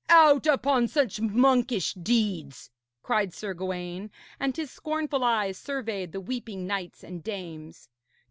'Out 0.09 0.47
upon 0.47 0.87
such 0.87 1.21
monkish 1.21 1.93
deeds!' 1.93 2.71
cried 3.03 3.35
Sir 3.35 3.53
Gawaine, 3.53 4.09
and 4.39 4.57
his 4.57 4.71
scornful 4.71 5.23
eyes 5.23 5.59
surveyed 5.59 6.11
the 6.11 6.19
weeping 6.19 6.65
knights 6.65 7.03
and 7.03 7.23
dames. 7.23 7.87